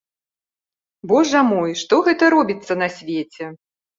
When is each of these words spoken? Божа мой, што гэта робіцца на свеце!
Божа 1.11 1.41
мой, 1.51 1.75
што 1.83 1.99
гэта 2.09 2.31
робіцца 2.37 2.79
на 2.83 2.87
свеце! 2.97 3.51